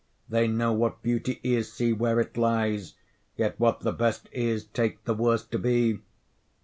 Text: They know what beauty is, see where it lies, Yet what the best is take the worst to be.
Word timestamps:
They 0.27 0.47
know 0.47 0.73
what 0.73 1.03
beauty 1.03 1.39
is, 1.43 1.71
see 1.71 1.93
where 1.93 2.19
it 2.19 2.35
lies, 2.35 2.95
Yet 3.37 3.59
what 3.59 3.81
the 3.81 3.93
best 3.93 4.29
is 4.31 4.63
take 4.63 5.03
the 5.03 5.13
worst 5.13 5.51
to 5.51 5.59
be. 5.59 5.99